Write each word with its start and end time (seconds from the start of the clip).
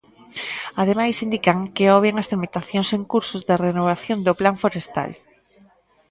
Ademais 0.81 1.23
indican 1.25 1.57
que 1.75 1.93
"obvian 1.97 2.17
as 2.21 2.29
tramitacións 2.31 2.89
en 2.97 3.03
curso 3.11 3.35
da 3.47 3.61
renovación 3.67 4.19
do 4.25 4.33
plan 4.39 4.55
forestal". 4.63 5.11